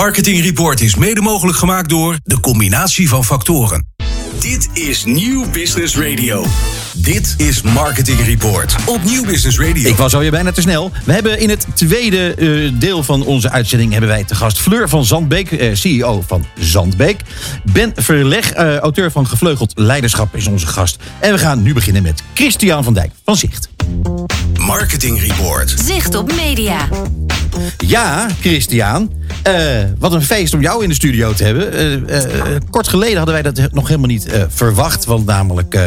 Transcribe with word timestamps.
Marketing 0.00 0.42
Report 0.42 0.80
is 0.80 0.94
mede 0.94 1.20
mogelijk 1.20 1.58
gemaakt 1.58 1.88
door 1.88 2.18
de 2.24 2.40
combinatie 2.40 3.08
van 3.08 3.24
factoren. 3.24 3.86
Dit 4.38 4.68
is 4.72 5.04
Nieuw 5.04 5.50
Business 5.50 5.96
Radio. 5.96 6.46
Dit 6.94 7.34
is 7.36 7.62
Marketing 7.62 8.20
Report 8.20 8.76
op 8.86 9.04
Nieuw 9.04 9.24
Business 9.24 9.58
Radio. 9.58 9.88
Ik 9.88 9.96
was 9.96 10.14
alweer 10.14 10.30
bijna 10.30 10.52
te 10.52 10.60
snel. 10.60 10.90
We 11.04 11.12
hebben 11.12 11.40
in 11.40 11.48
het 11.48 11.66
tweede 11.74 12.34
eh, 12.34 12.80
deel 12.80 13.02
van 13.02 13.22
onze 13.22 13.50
uitzending 13.50 13.92
hebben 13.92 14.10
wij 14.10 14.24
te 14.24 14.34
gast 14.34 14.58
Fleur 14.58 14.88
van 14.88 15.04
Zandbeek, 15.04 15.52
eh, 15.52 15.74
CEO 15.74 16.22
van 16.26 16.46
Zandbeek. 16.58 17.20
Ben 17.72 17.92
Verleg, 17.96 18.52
eh, 18.52 18.76
auteur 18.76 19.10
van 19.10 19.26
Gevleugeld 19.26 19.72
Leiderschap, 19.74 20.36
is 20.36 20.46
onze 20.46 20.66
gast. 20.66 20.96
En 21.18 21.32
we 21.32 21.38
gaan 21.38 21.62
nu 21.62 21.74
beginnen 21.74 22.02
met 22.02 22.22
Christian 22.34 22.84
van 22.84 22.94
Dijk 22.94 23.12
van 23.24 23.36
Zicht. 23.36 23.68
Marketing 24.58 25.20
Report. 25.20 25.74
Zicht 25.84 26.14
op 26.14 26.32
media. 26.34 26.88
Ja, 27.78 28.26
Christian. 28.40 29.19
Eh, 29.42 29.54
wat 29.98 30.12
een 30.12 30.22
feest 30.22 30.54
om 30.54 30.60
jou 30.60 30.82
in 30.82 30.88
de 30.88 30.94
studio 30.94 31.32
te 31.32 31.44
hebben. 31.44 31.72
Eh, 31.72 31.94
eh, 31.94 32.60
kort 32.70 32.88
geleden 32.88 33.16
hadden 33.16 33.34
wij 33.34 33.52
dat 33.52 33.72
nog 33.72 33.86
helemaal 33.86 34.08
niet 34.08 34.26
verwacht. 34.48 35.04
Want 35.04 35.26
namelijk 35.26 35.78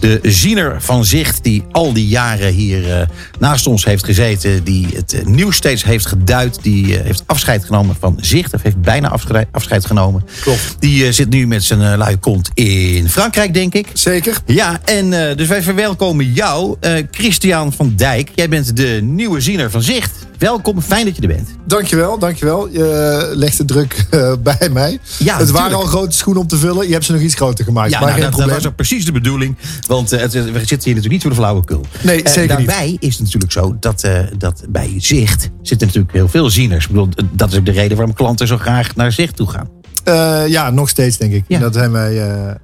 de 0.00 0.18
ziener 0.22 0.82
van 0.82 1.04
Zicht... 1.04 1.42
die 1.42 1.64
al 1.70 1.92
die 1.92 2.08
jaren 2.08 2.52
hier 2.52 3.08
naast 3.38 3.66
ons 3.66 3.84
heeft 3.84 4.04
gezeten... 4.04 4.64
die 4.64 4.86
het 4.94 5.22
nieuws 5.26 5.56
steeds 5.56 5.84
heeft 5.84 6.06
geduid... 6.06 6.58
die 6.62 6.98
heeft 6.98 7.22
afscheid 7.26 7.64
genomen 7.64 7.96
van 8.00 8.18
Zicht... 8.20 8.54
of 8.54 8.62
heeft 8.62 8.80
bijna 8.80 9.08
afscheid, 9.08 9.48
afscheid 9.50 9.86
genomen. 9.86 10.24
Klopt. 10.40 10.76
Die 10.78 11.12
zit 11.12 11.28
nu 11.28 11.46
met 11.46 11.64
zijn 11.64 11.80
uh, 11.80 11.94
luie 11.96 12.16
kont 12.16 12.50
in 12.54 13.08
Frankrijk, 13.08 13.54
denk 13.54 13.74
ik. 13.74 13.86
Zeker. 13.92 14.36
Ja, 14.46 14.80
en 14.84 15.36
dus 15.36 15.48
wij 15.48 15.62
verwelkomen 15.62 16.32
jou, 16.32 16.76
Christian 17.10 17.72
van 17.72 17.92
Dijk. 17.96 18.30
Jij 18.34 18.48
bent 18.48 18.76
de 18.76 18.98
nieuwe 19.02 19.40
ziener 19.40 19.70
van 19.70 19.82
Zicht. 19.82 20.12
Welkom, 20.44 20.80
fijn 20.80 21.04
dat 21.04 21.16
je 21.16 21.22
er 21.22 21.28
bent. 21.28 21.48
Dankjewel, 21.66 22.18
dankjewel. 22.18 22.68
Je 22.68 23.30
legt 23.34 23.56
de 23.58 23.64
druk 23.64 24.06
eh, 24.10 24.32
bij 24.42 24.68
mij. 24.72 24.98
Ja, 25.18 25.38
het 25.38 25.50
waren 25.50 25.76
al 25.76 25.82
grote 25.84 26.16
schoenen 26.16 26.42
om 26.42 26.48
te 26.48 26.56
vullen. 26.56 26.86
Je 26.86 26.92
hebt 26.92 27.04
ze 27.04 27.12
nog 27.12 27.20
iets 27.20 27.34
groter 27.34 27.64
gemaakt. 27.64 27.90
Ja, 27.90 27.98
maar 27.98 28.08
nou, 28.08 28.12
geen 28.20 28.30
dat, 28.30 28.38
probleem. 28.38 28.56
was 28.56 28.66
ook 28.66 28.74
precies 28.76 29.04
de 29.04 29.12
bedoeling. 29.12 29.56
Want 29.86 30.12
eh, 30.12 30.20
we 30.20 30.28
zitten 30.28 30.50
hier 30.52 30.68
natuurlijk 30.68 31.08
niet 31.08 31.20
voor 31.22 31.30
de 31.30 31.36
flauwekul. 31.36 31.84
Nee, 32.02 32.22
Eh, 32.22 32.32
zeker 32.32 32.58
niet. 32.58 32.66
daarbij 32.68 32.96
is 33.00 33.14
het 33.14 33.22
natuurlijk 33.22 33.52
zo 33.52 33.76
dat, 33.80 34.02
eh, 34.02 34.18
dat 34.38 34.64
bij 34.68 34.94
Zicht 34.98 35.50
zitten 35.62 35.86
natuurlijk 35.86 36.14
heel 36.14 36.28
veel 36.28 36.50
zieners. 36.50 36.84
Ik 36.84 36.90
bedoel, 36.90 37.08
eh, 37.16 37.24
dat 37.32 37.52
is 37.52 37.58
ook 37.58 37.66
de 37.66 37.72
reden 37.72 37.96
waarom 37.96 38.14
klanten 38.14 38.46
zo 38.46 38.56
graag 38.58 38.96
naar 38.96 39.12
Zicht 39.12 39.36
toe 39.36 39.50
gaan. 39.50 39.68
Eh, 40.04 40.46
ja, 40.46 40.70
nog 40.70 40.88
steeds 40.88 41.16
denk 41.16 41.32
ik. 41.32 41.44
Ja. 41.48 41.58
Dat 41.58 41.74
zijn 41.74 41.92
wij, 41.92 42.10
eh, 42.10 42.16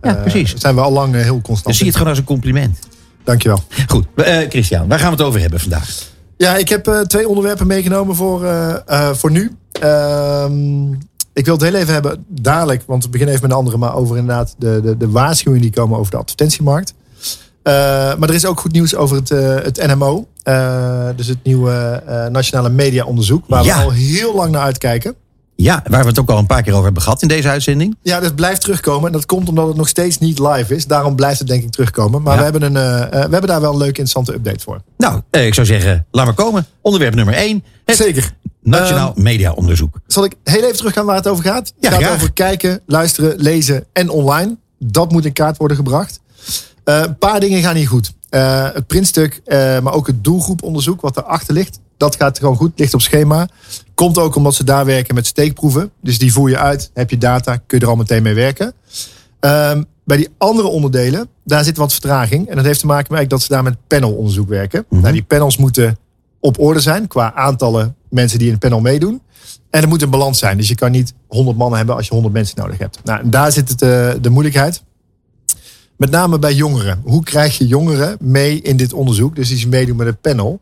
Ja, 0.02 0.16
eh, 0.16 0.20
precies. 0.22 0.54
zijn 0.54 0.74
we 0.74 0.80
al 0.80 0.92
lang 0.92 1.14
eh, 1.14 1.22
heel 1.22 1.40
constant. 1.40 1.64
Dus 1.66 1.76
zie 1.76 1.84
je 1.84 1.90
het 1.90 1.96
gewoon 1.96 2.08
als 2.12 2.18
een 2.20 2.26
compliment. 2.28 2.78
Dankjewel. 3.24 3.64
Goed, 3.86 4.06
eh, 4.16 4.38
Christian, 4.48 4.88
waar 4.88 4.98
gaan 4.98 5.10
we 5.10 5.16
het 5.16 5.26
over 5.26 5.40
hebben 5.40 5.60
vandaag? 5.60 5.88
Ja, 6.40 6.56
ik 6.56 6.68
heb 6.68 6.88
eh, 6.88 7.00
twee 7.00 7.28
onderwerpen 7.28 7.66
meegenomen 7.66 8.16
voor, 8.16 8.44
eh, 8.44 8.74
eh, 8.86 9.14
voor 9.14 9.30
nu. 9.30 9.50
Ehm, 9.80 10.92
ik 11.32 11.44
wil 11.44 11.54
het 11.54 11.62
heel 11.62 11.74
even 11.74 11.92
hebben 11.92 12.24
dadelijk, 12.28 12.82
want 12.86 13.04
we 13.04 13.10
beginnen 13.10 13.34
even 13.36 13.46
met 13.48 13.56
een 13.56 13.62
andere, 13.62 13.78
maar 13.78 13.94
over 13.94 14.16
inderdaad 14.16 14.54
de, 14.58 14.80
de, 14.82 14.96
de 14.96 15.10
waarschuwingen 15.10 15.62
die 15.62 15.72
komen 15.80 15.98
over 15.98 16.10
de 16.10 16.16
advertentiemarkt. 16.16 16.94
Maar 17.62 18.28
er 18.28 18.34
is 18.34 18.46
ook 18.46 18.60
goed 18.60 18.72
nieuws 18.72 18.94
over 18.94 19.16
het, 19.16 19.28
het 19.64 19.86
NMO, 19.86 20.26
dus 21.16 21.26
het 21.26 21.38
nieuwe 21.42 22.02
Nationale 22.32 22.68
Media 22.68 23.04
Onderzoek, 23.04 23.44
waar 23.46 23.64
Ja. 23.64 23.76
we 23.78 23.84
al 23.84 23.90
heel 23.90 24.34
lang 24.34 24.50
naar 24.50 24.62
uitkijken. 24.62 25.14
Ja, 25.62 25.82
waar 25.84 26.02
we 26.02 26.08
het 26.08 26.18
ook 26.18 26.30
al 26.30 26.38
een 26.38 26.46
paar 26.46 26.62
keer 26.62 26.72
over 26.72 26.84
hebben 26.84 27.02
gehad 27.02 27.22
in 27.22 27.28
deze 27.28 27.48
uitzending. 27.48 27.96
Ja, 28.02 28.20
dat 28.20 28.34
blijft 28.34 28.60
terugkomen. 28.60 29.06
En 29.06 29.12
dat 29.12 29.26
komt 29.26 29.48
omdat 29.48 29.66
het 29.68 29.76
nog 29.76 29.88
steeds 29.88 30.18
niet 30.18 30.38
live 30.38 30.74
is. 30.74 30.86
Daarom 30.86 31.16
blijft 31.16 31.38
het 31.38 31.48
denk 31.48 31.62
ik 31.62 31.70
terugkomen. 31.70 32.22
Maar 32.22 32.32
Ja. 32.32 32.38
we, 32.38 32.44
hebben 32.44 32.62
een, 32.62 32.76
eh, 32.76 33.02
eh, 33.02 33.10
we 33.10 33.16
hebben 33.18 33.46
daar 33.46 33.60
wel 33.60 33.70
een 33.72 33.76
leuke, 33.78 34.00
interessante 34.00 34.34
update 34.34 34.60
voor. 34.64 34.80
Nou, 34.96 35.20
eh, 35.30 35.46
ik 35.46 35.54
zou 35.54 35.66
zeggen, 35.66 36.06
laat 36.10 36.24
maar 36.24 36.34
komen. 36.34 36.66
Onderwerp 36.80 37.14
nummer 37.14 37.34
1. 37.36 37.64
Het 37.84 37.96
Zeker. 37.96 38.32
Nationaal 38.62 39.12
Mediaonderzoek. 39.16 40.00
Zal 40.06 40.24
ik 40.24 40.34
heel 40.44 40.62
even 40.62 40.76
teruggaan 40.76 41.06
waar 41.06 41.16
het 41.16 41.28
over 41.28 41.44
gaat? 41.44 41.66
Het 41.66 41.74
Ja, 41.80 41.90
gaat 41.90 42.00
graag. 42.02 42.14
over 42.14 42.32
kijken, 42.32 42.80
luisteren, 42.86 43.34
lezen 43.40 43.84
en 43.92 44.08
online. 44.08 44.56
Dat 44.78 45.12
moet 45.12 45.24
in 45.24 45.32
kaart 45.32 45.56
worden 45.56 45.76
gebracht. 45.76 46.20
Een 46.84 47.18
paar 47.18 47.40
dingen 47.40 47.62
gaan 47.62 47.74
niet 47.74 47.88
goed. 47.88 48.12
Het 48.30 48.86
printstuk, 48.86 49.40
maar 49.82 49.92
ook 49.92 50.06
het 50.06 50.24
doelgroeponderzoek 50.24 51.00
wat 51.00 51.16
erachter 51.16 51.54
ligt. 51.54 51.78
Dat 51.96 52.16
gaat 52.16 52.38
gewoon 52.38 52.56
goed, 52.56 52.72
ligt 52.78 52.94
op 52.94 53.00
schema. 53.00 53.48
Komt 54.00 54.18
ook 54.18 54.36
omdat 54.36 54.54
ze 54.54 54.64
daar 54.64 54.84
werken 54.84 55.14
met 55.14 55.26
steekproeven. 55.26 55.90
Dus 56.02 56.18
die 56.18 56.32
voer 56.32 56.48
je 56.50 56.58
uit, 56.58 56.90
heb 56.94 57.10
je 57.10 57.18
data, 57.18 57.56
kun 57.56 57.78
je 57.78 57.84
er 57.84 57.90
al 57.90 57.96
meteen 57.96 58.22
mee 58.22 58.34
werken. 58.34 58.72
Ehm, 59.40 59.82
bij 60.04 60.16
die 60.16 60.28
andere 60.38 60.68
onderdelen, 60.68 61.28
daar 61.44 61.64
zit 61.64 61.76
wat 61.76 61.92
vertraging. 61.92 62.48
En 62.48 62.56
dat 62.56 62.64
heeft 62.64 62.80
te 62.80 62.86
maken 62.86 63.14
met 63.14 63.30
dat 63.30 63.42
ze 63.42 63.48
daar 63.48 63.62
met 63.62 63.76
panelonderzoek 63.86 64.48
werken. 64.48 64.84
nou, 64.88 65.12
die 65.12 65.22
panels 65.22 65.56
moeten 65.56 65.98
op 66.38 66.58
orde 66.58 66.80
zijn 66.80 67.06
qua 67.06 67.34
aantallen 67.34 67.96
mensen 68.10 68.38
die 68.38 68.46
in 68.46 68.52
het 68.52 68.62
panel 68.62 68.80
meedoen. 68.80 69.22
En 69.70 69.82
er 69.82 69.88
moet 69.88 70.02
een 70.02 70.10
balans 70.10 70.38
zijn. 70.38 70.56
Dus 70.56 70.68
je 70.68 70.74
kan 70.74 70.90
niet 70.90 71.14
100 71.26 71.56
mannen 71.56 71.78
hebben 71.78 71.96
als 71.96 72.06
je 72.06 72.12
100 72.12 72.34
mensen 72.34 72.58
nodig 72.58 72.78
hebt. 72.78 72.98
Nou, 73.04 73.20
en 73.20 73.30
daar 73.30 73.52
zit 73.52 73.68
het, 73.68 73.82
eh, 73.82 74.10
de 74.20 74.30
moeilijkheid. 74.30 74.82
Met 75.96 76.10
name 76.10 76.38
bij 76.38 76.54
jongeren. 76.54 77.00
Hoe 77.04 77.22
krijg 77.22 77.58
je 77.58 77.66
jongeren 77.66 78.16
mee 78.20 78.60
in 78.60 78.76
dit 78.76 78.92
onderzoek? 78.92 79.36
Dus 79.36 79.48
die 79.48 79.58
ze 79.58 79.68
meedoen 79.68 79.96
met 79.96 80.06
een 80.06 80.20
panel. 80.20 80.60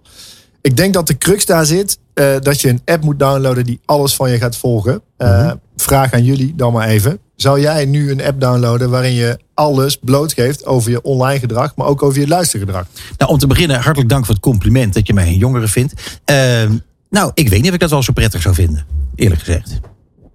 Ik 0.61 0.77
denk 0.77 0.95
dat 0.95 1.07
de 1.07 1.19
crux 1.19 1.47
daar 1.47 1.67
zit. 1.67 1.99
Eh, 2.19 2.41
dat 2.41 2.61
je 2.61 2.69
een 2.69 2.83
app 2.85 3.05
moet 3.05 3.19
downloaden 3.19 3.65
die 3.65 3.81
alles 3.85 4.15
van 4.15 4.31
je 4.31 4.39
gaat 4.39 4.57
volgen. 4.57 5.03
Eh, 5.17 5.53
Vraag 5.77 6.13
aan 6.13 6.25
jullie 6.25 6.55
dan 6.57 6.73
maar 6.73 6.89
even. 6.89 7.19
Zou 7.37 7.61
jij 7.61 7.85
nu 7.85 8.11
een 8.11 8.23
app 8.23 8.41
downloaden 8.41 8.91
waarin 8.91 9.13
je 9.13 9.39
alles 9.55 9.97
blootgeeft 9.97 10.67
over 10.67 10.91
je 10.91 11.03
online 11.03 11.39
gedrag, 11.39 11.77
maar 11.77 11.87
ook 11.87 12.03
over 12.03 12.21
je 12.21 12.29
luistergedrag? 12.29 12.87
Nou, 13.17 13.31
om 13.31 13.39
te 13.39 13.47
beginnen, 13.47 13.81
hartelijk 13.81 14.11
dank 14.11 14.25
voor 14.25 14.35
het 14.35 14.43
compliment 14.43 14.95
dat 14.95 15.07
je 15.07 15.15
mij 15.15 15.27
een 15.27 15.39
jongere 15.39 15.69
vindt. 15.69 16.21
Ehm, 16.25 16.77
nou, 17.11 17.31
ik 17.35 17.49
weet 17.49 17.59
niet 17.59 17.69
of 17.69 17.75
ik 17.75 17.81
dat 17.81 17.91
wel 17.91 18.03
zo 18.03 18.13
prettig 18.13 18.43
zou 18.43 18.55
vinden, 18.55 18.87
eerlijk 19.15 19.41
gezegd. 19.41 19.81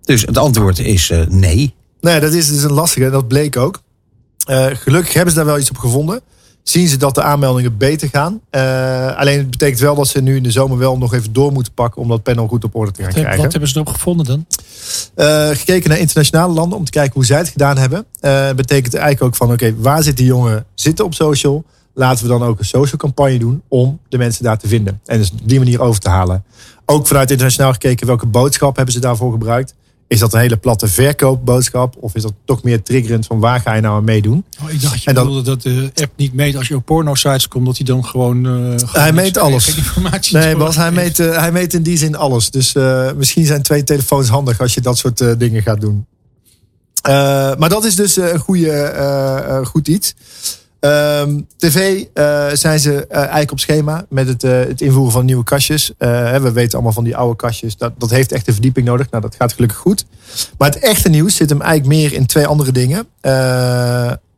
Dus 0.01 0.21
het 0.21 0.37
antwoord 0.37 0.79
is 0.79 1.09
eh, 1.09 1.27
nee. 1.27 1.75
Nee, 2.01 2.19
dat 2.19 2.33
is 2.33 2.47
dus 2.47 2.63
een 2.63 2.73
lastige. 2.73 3.09
Dat 3.09 3.27
bleek 3.27 3.57
ook. 3.57 3.81
Gelukkig 4.73 5.13
hebben 5.13 5.31
ze 5.31 5.37
daar 5.37 5.47
wel 5.47 5.59
iets 5.59 5.69
op 5.69 5.77
gevonden. 5.77 6.21
Zien 6.63 6.87
ze 6.87 6.97
dat 6.97 7.15
de 7.15 7.21
aanmeldingen 7.21 7.77
beter 7.77 8.09
gaan. 8.09 8.41
Eh, 8.49 9.17
alleen 9.17 9.37
het 9.37 9.49
betekent 9.49 9.79
wel 9.79 9.95
dat 9.95 10.07
ze 10.07 10.21
nu 10.21 10.35
in 10.35 10.43
de 10.43 10.51
zomer 10.51 10.77
wel 10.77 10.97
nog 10.97 11.13
even 11.13 11.33
door 11.33 11.51
moeten 11.51 11.73
pakken 11.73 12.01
om 12.01 12.07
dat 12.07 12.23
panel 12.23 12.47
goed 12.47 12.63
op 12.63 12.75
orde 12.75 12.91
te 12.91 13.01
gaan 13.01 13.11
Wat, 13.11 13.19
krijgen. 13.19 13.41
wat 13.41 13.51
hebben 13.51 13.69
ze 13.69 13.75
erop 13.75 13.93
gevonden 13.93 14.25
dan? 14.25 14.45
Eh, 15.15 15.49
gekeken 15.49 15.89
naar 15.89 15.99
internationale 15.99 16.53
landen 16.53 16.77
om 16.77 16.85
te 16.85 16.91
kijken 16.91 17.13
hoe 17.13 17.25
zij 17.25 17.37
het 17.37 17.49
gedaan 17.49 17.77
hebben. 17.77 18.05
Eh 18.19 18.51
betekent 18.55 18.93
eigenlijk 18.93 19.23
ook 19.23 19.35
van 19.35 19.51
oké, 19.51 19.75
waar 19.77 20.03
zitten 20.03 20.25
jongeren 20.25 20.65
zitten 20.75 21.05
op 21.05 21.13
social? 21.13 21.63
Laten 21.93 22.23
we 22.23 22.29
dan 22.29 22.43
ook 22.43 22.59
een 22.59 22.65
social 22.65 22.97
campagne 22.97 23.37
doen 23.37 23.61
om 23.67 23.99
de 24.09 24.17
mensen 24.17 24.43
daar 24.43 24.57
te 24.57 24.67
vinden. 24.67 24.99
En 25.05 25.17
dus 25.17 25.31
op 25.31 25.39
die 25.43 25.59
manier 25.59 25.81
over 25.81 25.99
te 25.99 26.09
halen. 26.09 26.43
Ook 26.85 27.07
vanuit 27.07 27.29
internationaal 27.31 27.71
gekeken, 27.71 28.07
welke 28.07 28.25
boodschap 28.25 28.75
hebben 28.75 28.93
ze 28.93 28.99
daarvoor 28.99 29.31
gebruikt? 29.31 29.73
Is 30.13 30.19
dat 30.19 30.33
een 30.33 30.39
hele 30.39 30.57
platte 30.57 30.87
verkoopboodschap? 30.87 31.95
Of 31.99 32.15
is 32.15 32.21
dat 32.21 32.33
toch 32.45 32.63
meer 32.63 32.81
triggerend 32.83 33.25
van 33.25 33.39
waar 33.39 33.59
ga 33.59 33.73
je 33.73 33.81
nou 33.81 33.95
aan 33.95 34.03
meedoen? 34.03 34.45
Oh, 34.63 34.69
ik 34.71 34.81
dacht 34.81 35.03
je 35.03 35.09
En 35.09 35.15
dan- 35.15 35.43
dat 35.43 35.61
de 35.61 35.91
app 35.95 36.11
niet 36.15 36.33
meet 36.33 36.55
als 36.55 36.67
je 36.67 36.75
op 36.75 36.85
porno-sites 36.85 37.47
komt, 37.47 37.65
dat 37.65 37.77
hij 37.77 37.85
dan 37.85 38.05
gewoon. 38.05 38.45
eh, 38.45 38.51
gewoon 38.51 38.77
Hij 38.91 39.13
meet 39.13 39.37
alles. 39.37 39.75
informatie 39.77 40.37
Nee, 40.37 40.55
Bas, 40.55 40.75
hij 40.75 40.91
meet, 40.91 41.19
eh, 41.19 41.37
hij 41.37 41.51
meet 41.51 41.73
in 41.73 41.83
die 41.83 41.97
zin 41.97 42.15
alles. 42.15 42.49
Dus 42.51 42.73
eh, 42.75 43.11
misschien 43.15 43.45
zijn 43.45 43.61
twee 43.61 43.83
telefoons 43.83 44.29
handig 44.29 44.59
als 44.59 44.73
je 44.73 44.81
dat 44.81 44.97
soort 44.97 45.39
dingen 45.39 45.61
gaat 45.61 45.81
doen. 45.81 46.05
Maar 47.59 47.69
dat 47.69 47.85
is 47.85 47.95
dus 47.95 48.15
een 48.15 48.39
goede, 48.39 49.61
goed 49.65 49.87
iets. 49.87 50.13
Ehm, 50.83 51.39
TV 51.57 52.03
eh, 52.13 52.47
zijn 52.53 52.79
ze 52.79 53.07
eh, 53.07 53.17
eigenlijk 53.17 53.51
op 53.51 53.59
schema 53.59 54.05
met 54.09 54.27
het, 54.27 54.43
eh, 54.43 54.51
het 54.51 54.81
invoeren 54.81 55.11
van 55.11 55.25
nieuwe 55.25 55.43
kastjes. 55.43 55.91
We 55.97 56.51
weten 56.53 56.73
allemaal 56.73 56.91
van 56.91 57.03
die 57.03 57.15
oude 57.15 57.35
kastjes. 57.35 57.77
Dat, 57.77 57.93
dat 57.97 58.09
heeft 58.09 58.31
echt 58.31 58.47
een 58.47 58.53
verdieping 58.53 58.85
nodig. 58.85 59.09
Nou, 59.09 59.23
dat 59.23 59.35
gaat 59.35 59.53
gelukkig 59.53 59.77
goed. 59.77 60.05
Maar 60.57 60.69
het 60.69 60.79
echte 60.79 61.09
nieuws 61.09 61.35
zit 61.35 61.49
hem 61.49 61.61
eigenlijk 61.61 61.99
meer 61.99 62.13
in 62.13 62.25
twee 62.25 62.47
andere 62.47 62.71
dingen. 62.71 63.07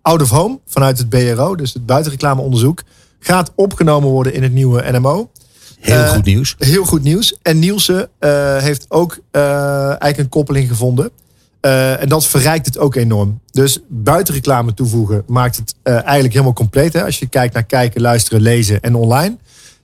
Out 0.01 0.21
of 0.21 0.29
Home 0.29 0.59
vanuit 0.65 0.97
het 0.97 1.09
BRO, 1.09 1.55
dus 1.55 1.73
het 1.73 1.85
buitenreclameonderzoek, 1.85 2.83
gaat 3.19 3.51
opgenomen 3.55 4.09
worden 4.09 4.33
in 4.33 4.43
het 4.43 4.53
nieuwe 4.53 4.91
NMO. 4.91 5.29
Heel 5.79 6.07
goed 6.07 6.25
nieuws. 6.25 6.55
Heel 6.57 6.85
goed 6.85 7.03
nieuws. 7.03 7.37
En 7.41 7.59
Nielsen 7.59 8.09
heeft 8.59 8.85
ook 8.89 9.19
eigenlijk 9.31 10.17
een 10.17 10.29
koppeling 10.29 10.67
gevonden. 10.67 11.11
Eh, 11.65 12.01
en 12.01 12.09
dat 12.09 12.27
verrijkt 12.27 12.65
het 12.65 12.77
ook 12.77 12.95
enorm. 12.95 13.39
Dus 13.51 13.79
buitenreclame 13.87 14.73
toevoegen 14.73 15.23
maakt 15.27 15.55
het 15.55 15.75
eh, 15.83 15.93
eigenlijk 15.93 16.33
helemaal 16.33 16.53
compleet. 16.53 16.93
Hè? 16.93 17.03
Als 17.03 17.19
je 17.19 17.27
kijkt 17.27 17.53
naar 17.53 17.63
kijken, 17.63 18.01
luisteren, 18.01 18.41
lezen 18.41 18.81
en 18.81 18.95
online. 18.95 19.37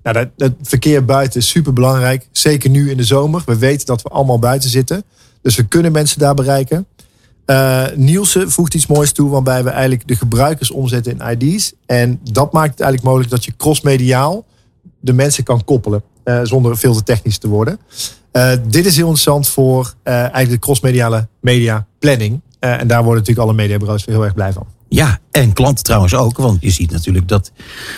Nou, 0.04 0.16
dat, 0.16 0.28
dat 0.36 0.52
verkeer 0.62 1.06
buiten 1.06 1.40
is 1.40 1.50
super 1.50 1.74
belangrijk. 1.74 2.28
Zeker 2.32 2.70
nu 2.70 2.90
in 2.90 2.98
de 2.98 3.04
zomer. 3.04 3.42
We 3.46 3.58
weten 3.58 3.86
dat 3.86 4.02
we 4.02 4.10
allemaal 4.10 4.40
buiten 4.40 4.70
zitten. 4.70 5.04
Dus 5.42 5.56
we 5.56 5.64
kunnen 5.64 5.92
mensen 5.92 6.20
daar 6.20 6.34
bereiken. 6.34 6.86
Eh 7.46 7.86
Nielsen 7.96 8.52
voegt 8.52 8.74
iets 8.74 8.88
moois 8.88 9.12
toe, 9.12 9.30
waarbij 9.30 9.64
we 9.64 9.70
eigenlijk 9.70 10.08
de 10.08 10.16
gebruikers 10.16 10.72
omzetten 10.72 11.20
in 11.20 11.38
ID's. 11.40 11.74
En 11.86 12.20
dat 12.32 12.54
maakt 12.54 12.72
het 12.72 12.80
eigenlijk 12.80 13.10
mogelijk 13.10 13.30
dat 13.30 13.46
je 13.46 13.54
crossmediaal 13.58 14.46
de 15.00 15.14
mensen 15.14 15.44
kan 15.44 15.64
koppelen. 15.64 16.04
Eh, 16.24 16.40
zonder 16.44 16.78
veel 16.78 16.94
te 16.94 17.04
technisch 17.04 17.38
te 17.38 17.48
worden. 17.48 17.80
Eh, 18.32 18.52
dit 18.68 18.86
is 18.86 18.96
heel 18.96 19.06
interessant 19.06 19.48
voor 19.48 19.94
eh, 20.04 20.14
eigenlijk 20.14 20.50
de 20.50 20.60
crossmediale 20.60 21.28
media 21.42 21.86
planning. 22.00 22.42
Eh, 22.60 22.80
en 22.80 22.88
daar 22.88 23.04
worden 23.04 23.20
natuurlijk 23.20 23.48
alle 23.48 23.58
mediabureaus 23.58 24.06
weer 24.06 24.16
heel 24.16 24.24
erg 24.24 24.34
blij 24.34 24.54
van. 24.54 24.68
Ja, 24.94 25.20
en 25.32 25.54
klanten 25.54 25.84
trouwens 25.84 26.14
ook. 26.14 26.38
Want 26.38 26.62
je 26.62 26.70
ziet 26.70 26.92
natuurlijk 26.92 27.28
dat 27.28 27.52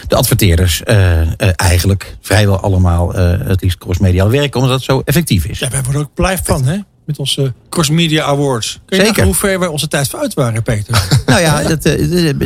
de 0.07 0.15
adverteerders 0.15 0.83
eh, 0.83 1.21
eh, 1.21 1.27
eigenlijk 1.55 2.17
vrijwel 2.21 2.59
allemaal 2.59 3.13
eh, 3.13 3.47
het 3.47 3.61
liefst 3.61 3.77
crossmediaal 3.77 4.29
werken. 4.29 4.59
Omdat 4.59 4.75
het 4.75 4.83
zo 4.83 5.01
effectief 5.05 5.45
is. 5.45 5.59
Ja, 5.59 5.69
wij 5.69 5.83
worden 5.83 6.01
ook 6.01 6.13
blij 6.13 6.37
van, 6.43 6.65
hè? 6.65 6.77
met 7.05 7.19
onze 7.19 7.53
Cross 7.69 7.89
Media 7.89 8.23
Awards. 8.23 8.79
Kun 8.85 8.97
je 8.97 9.05
Zeker. 9.05 9.23
hoe 9.23 9.33
ver 9.33 9.59
wij 9.59 9.67
onze 9.67 9.87
tijd 9.87 10.09
vooruit 10.09 10.33
waren, 10.33 10.63
Peter? 10.63 11.07
Nou 11.25 11.41
ja, 11.41 11.63
dat, 11.63 11.83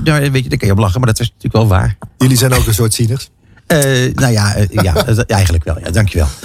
daar, 0.03 0.31
weet 0.31 0.43
je, 0.43 0.49
daar 0.49 0.57
kan 0.57 0.67
je 0.67 0.71
op 0.71 0.77
lachen, 0.77 0.99
maar 0.99 1.09
dat 1.09 1.19
is 1.19 1.27
natuurlijk 1.27 1.53
wel 1.53 1.67
waar. 1.67 1.97
Jullie 2.17 2.37
zijn 2.37 2.53
ook 2.53 2.67
een 2.67 2.73
soort 2.73 2.93
zieners. 2.93 3.29
Eh, 3.67 4.13
nou 4.13 4.31
ja, 4.31 4.55
eh, 4.55 4.67
ja 4.69 5.05
eigenlijk 5.27 5.63
wel. 5.63 5.79
Ja, 5.83 5.91
dankjewel. 5.91 6.27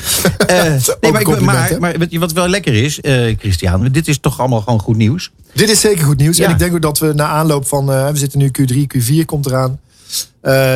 Eh 0.46 0.62
nee, 1.00 1.12
maar, 1.12 1.20
ik, 1.20 1.40
maar, 1.40 1.76
maar 1.80 1.96
wat- 2.18 2.32
wel 2.32 2.48
lekker 2.48 2.74
is, 2.74 2.98
Christian, 3.38 3.88
dit 3.88 4.08
is 4.08 4.18
toch 4.20 4.40
allemaal 4.40 4.60
gewoon 4.60 4.80
goed 4.80 4.96
nieuws. 4.96 5.30
Dit 5.52 5.70
is 5.70 5.80
zeker 5.80 6.04
goed 6.04 6.18
nieuws. 6.18 6.36
Ja. 6.36 6.44
En 6.44 6.50
ik 6.50 6.58
denk 6.58 6.74
ook 6.74 6.82
dat 6.82 6.98
we 6.98 7.12
na 7.12 7.26
aanloop 7.26 7.66
van... 7.68 7.86
we 7.86 8.10
zitten 8.14 8.38
nu 8.38 8.50
Q3, 8.58 8.76
Q4 8.96 9.24
komt 9.24 9.46
eraan. 9.46 9.80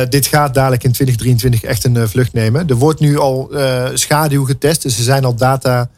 Dit 0.09 0.25
gaat 0.25 0.53
dadelijk 0.53 0.83
in 0.83 0.91
2023 0.91 1.63
echt 1.63 1.83
een 1.83 2.09
vlucht 2.09 2.33
nemen. 2.33 2.67
Er 2.67 2.75
wordt 2.75 2.99
nu 2.99 3.17
al 3.17 3.51
schaduw 3.93 4.45
getest. 4.45 4.81
Dus 4.81 4.97
er 4.97 5.03
zijn 5.03 5.25
al 5.25 5.35
data 5.35 5.89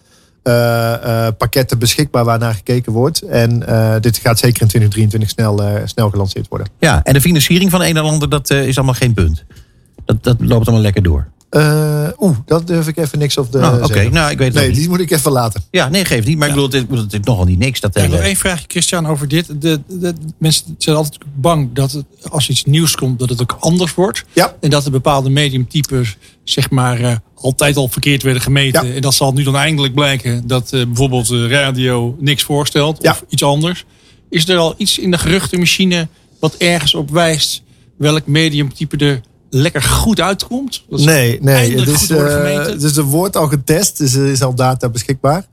pakketten 1.37 1.79
beschikbaar 1.79 2.23
waar 2.25 2.39
naar 2.39 2.53
gekeken 2.53 2.91
wordt. 2.91 3.21
En 3.21 3.59
dit 4.01 4.17
gaat 4.17 4.39
zeker 4.39 4.61
in 4.61 4.67
2023 4.67 5.29
snel, 5.29 5.61
snel 5.85 6.09
gelanceerd 6.09 6.47
worden. 6.47 6.67
Ja, 6.79 7.03
en 7.03 7.13
de 7.13 7.21
financiering 7.21 7.71
van 7.71 7.81
een 7.81 7.97
en 7.97 8.03
ander, 8.03 8.29
dat 8.29 8.49
is 8.49 8.77
allemaal 8.77 8.95
geen 8.95 9.13
punt. 9.13 9.43
Dat, 10.09 10.23
dat 10.23 10.35
loopt 10.39 10.65
allemaal 10.65 10.81
lekker 10.81 11.03
door. 11.03 11.27
Eh, 11.49 12.07
Oeh, 12.19 12.37
dat 12.45 12.67
durf 12.67 12.87
ik 12.87 12.97
even 12.97 13.19
niks 13.19 13.37
op 13.37 13.51
de 13.51 13.59
Nou, 13.59 13.83
Oké, 13.83 14.09
nou, 14.09 14.31
ik 14.31 14.37
weet 14.37 14.47
het 14.47 14.55
Nee, 14.55 14.67
niet. 14.67 14.77
die 14.77 14.89
moet 14.89 14.99
ik 14.99 15.11
even 15.11 15.31
laten. 15.31 15.63
Ja, 15.71 15.89
nee, 15.89 16.05
geeft 16.05 16.27
niet. 16.27 16.37
Maar 16.37 16.47
ik 16.47 16.53
bedoel, 16.53 16.99
het 17.01 17.13
is 17.13 17.19
nogal 17.23 17.45
niet 17.45 17.59
niks. 17.59 17.79
Dat 17.79 17.93
Ja, 17.95 18.01
nog 18.01 18.11
hele- 18.11 18.23
één 18.23 18.35
vraagje, 18.35 18.65
Christian, 18.67 19.07
over 19.07 19.27
dit. 19.27 19.61
De, 19.61 19.81
de, 19.87 20.13
mensen 20.37 20.75
zijn 20.77 20.95
altijd 20.95 21.17
bang 21.35 21.69
dat 21.73 21.91
het, 21.91 22.05
als 22.29 22.49
iets 22.49 22.63
nieuws 22.65 22.95
komt, 22.95 23.19
dat 23.19 23.29
het 23.29 23.41
ook 23.41 23.57
anders 23.59 23.93
wordt. 23.93 24.25
Ja. 24.33 24.55
En 24.59 24.69
dat 24.69 24.85
er 24.85 24.91
bepaalde 24.91 25.29
mediumtypes, 25.29 26.17
zeg 26.43 26.69
maar, 26.69 26.99
eh, 26.99 27.15
altijd 27.35 27.75
al 27.77 27.87
verkeerd 27.87 28.23
werden 28.23 28.41
gemeten. 28.41 28.87
Ja. 28.87 28.93
En 28.93 29.01
dat 29.01 29.13
zal 29.13 29.33
nu 29.33 29.43
dan 29.43 29.55
eindelijk 29.55 29.93
blijken 29.93 30.47
dat 30.47 30.73
eh, 30.73 30.85
bijvoorbeeld 30.85 31.27
de 31.27 31.47
radio 31.47 32.15
niks 32.19 32.43
voorstelt. 32.43 33.01
Ja. 33.01 33.11
Of 33.11 33.23
iets 33.29 33.43
anders. 33.43 33.85
Is 34.29 34.47
er 34.47 34.57
al 34.57 34.73
iets 34.77 34.97
in 34.99 35.11
de 35.11 35.17
geruchtenmachine 35.17 36.07
wat 36.39 36.55
ergens 36.55 36.93
op 36.95 37.09
wijst 37.11 37.61
welk 37.97 38.27
mediumtype 38.27 38.97
er 38.97 39.21
lekker 39.49 39.81
goed 39.81 40.19
uitkomt? 40.21 40.83
Dat 40.89 40.99
Nee, 40.99 41.37
nee. 41.41 41.79
Het 41.79 41.87
is, 41.87 42.05
gemeten. 42.05 42.79
dus 42.79 42.97
er 42.97 43.03
wordt 43.03 43.35
al 43.35 43.47
getest, 43.47 43.97
dus 43.97 44.13
er 44.13 44.25
is 44.27 44.41
al 44.41 44.55
data 44.55 44.89
beschikbaar. 44.89 45.45